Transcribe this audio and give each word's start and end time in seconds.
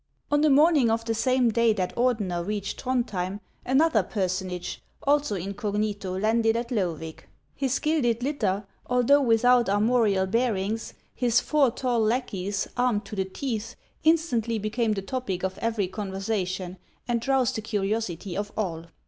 On 0.31 0.41
the 0.41 0.49
morning 0.49 0.89
of 0.89 1.05
the 1.05 1.13
same 1.13 1.49
day 1.51 1.73
that 1.73 1.93
Ordener 1.95 2.43
reached 2.43 2.81
Throndhjem, 2.83 3.39
another 3.63 4.01
personage, 4.01 4.81
also 5.03 5.35
incognito, 5.35 6.17
landed 6.17 6.57
at 6.57 6.71
Loevig. 6.71 7.25
His 7.53 7.77
gilded 7.77 8.23
litter, 8.23 8.65
although 8.87 9.21
without 9.21 9.69
armorial 9.69 10.25
bearings, 10.25 10.95
his 11.13 11.39
four 11.39 11.69
tall 11.69 11.99
lackeys, 11.99 12.67
armed 12.75 13.05
to 13.05 13.15
the 13.15 13.25
teeth, 13.25 13.75
instantly 14.03 14.57
became 14.57 14.93
the 14.93 15.03
topic 15.03 15.43
of 15.43 15.59
every 15.59 15.87
conversation, 15.87 16.79
and 17.07 17.27
roused 17.27 17.53
the 17.57 17.61
curiosity 17.61 18.35
of 18.35 18.51
all. 18.57 18.85